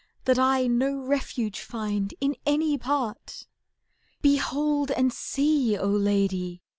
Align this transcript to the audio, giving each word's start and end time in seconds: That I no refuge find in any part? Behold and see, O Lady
That 0.25 0.39
I 0.39 0.65
no 0.65 1.05
refuge 1.05 1.59
find 1.61 2.11
in 2.19 2.35
any 2.43 2.75
part? 2.75 3.45
Behold 4.23 4.89
and 4.89 5.13
see, 5.13 5.77
O 5.77 5.87
Lady 5.91 6.63